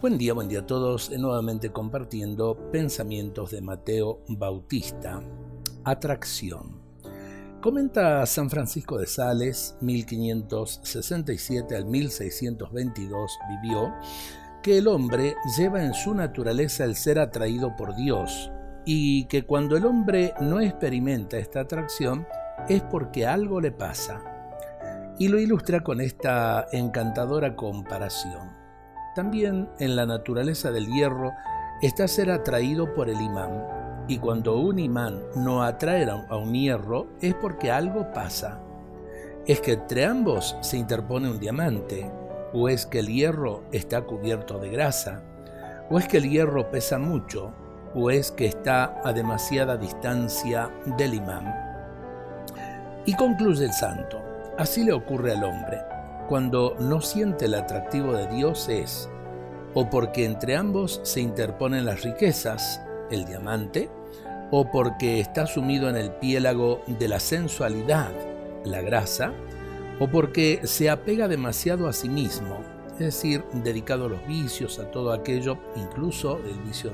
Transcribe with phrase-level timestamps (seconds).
[0.00, 1.10] Buen día, buen día a todos.
[1.10, 5.20] Nuevamente compartiendo pensamientos de Mateo Bautista.
[5.84, 6.80] Atracción.
[7.60, 13.92] Comenta San Francisco de Sales, 1567 al 1622 vivió,
[14.62, 18.50] que el hombre lleva en su naturaleza el ser atraído por Dios
[18.86, 22.26] y que cuando el hombre no experimenta esta atracción
[22.70, 24.24] es porque algo le pasa.
[25.18, 28.60] Y lo ilustra con esta encantadora comparación.
[29.14, 31.32] También en la naturaleza del hierro
[31.82, 33.66] está ser atraído por el imán.
[34.06, 38.60] Y cuando un imán no atrae a un hierro es porque algo pasa.
[39.46, 42.10] Es que entre ambos se interpone un diamante,
[42.52, 45.22] o es que el hierro está cubierto de grasa,
[45.90, 47.52] o es que el hierro pesa mucho,
[47.94, 51.52] o es que está a demasiada distancia del imán.
[53.06, 54.20] Y concluye el santo,
[54.56, 55.78] así le ocurre al hombre
[56.30, 59.10] cuando no siente el atractivo de Dios es
[59.74, 63.90] o porque entre ambos se interponen las riquezas, el diamante,
[64.52, 68.12] o porque está sumido en el piélago de la sensualidad,
[68.64, 69.32] la grasa,
[69.98, 72.60] o porque se apega demasiado a sí mismo,
[72.92, 76.92] es decir, dedicado a los vicios, a todo aquello, incluso el vicio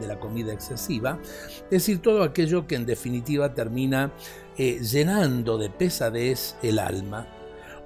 [0.00, 4.10] de la comida excesiva, es decir, todo aquello que en definitiva termina
[4.58, 7.28] eh, llenando de pesadez el alma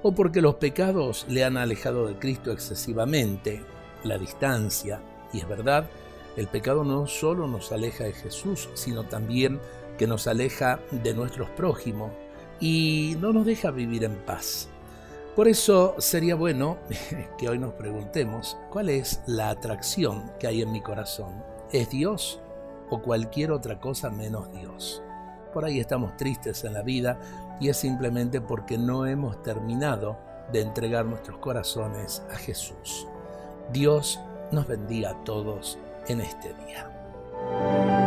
[0.03, 3.63] o porque los pecados le han alejado de Cristo excesivamente,
[4.05, 5.01] la distancia.
[5.33, 5.89] Y es verdad,
[6.37, 9.61] el pecado no solo nos aleja de Jesús, sino también
[9.99, 12.13] que nos aleja de nuestros prójimos
[12.61, 14.69] y no nos deja vivir en paz.
[15.35, 16.79] Por eso sería bueno
[17.39, 21.43] que hoy nos preguntemos, ¿cuál es la atracción que hay en mi corazón?
[21.73, 22.41] ¿Es Dios
[22.91, 25.03] o cualquier otra cosa menos Dios?
[25.59, 27.19] Por estamos tristes en la vida
[27.59, 30.17] y es simplemente porque no hemos terminado
[30.53, 33.09] de entregar nuestros corazones a Jesús.
[33.73, 34.20] Dios
[34.53, 37.98] nos bendiga a todos en este día.